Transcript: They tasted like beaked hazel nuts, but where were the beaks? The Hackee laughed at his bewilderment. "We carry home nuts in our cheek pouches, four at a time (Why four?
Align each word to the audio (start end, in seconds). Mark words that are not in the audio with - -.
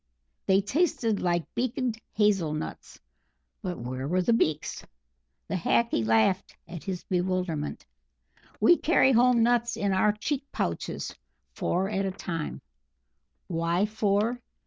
They 0.47 0.61
tasted 0.61 1.21
like 1.21 1.45
beaked 1.53 2.01
hazel 2.13 2.55
nuts, 2.55 2.99
but 3.61 3.77
where 3.77 4.07
were 4.07 4.23
the 4.23 4.33
beaks? 4.33 4.83
The 5.47 5.53
Hackee 5.53 6.03
laughed 6.03 6.55
at 6.67 6.83
his 6.83 7.03
bewilderment. 7.03 7.85
"We 8.59 8.77
carry 8.77 9.11
home 9.11 9.43
nuts 9.43 9.77
in 9.77 9.93
our 9.93 10.13
cheek 10.13 10.43
pouches, 10.51 11.13
four 11.53 11.87
at 11.87 12.05
a 12.07 12.11
time 12.11 12.63
(Why 13.45 13.85
four? 13.85 14.39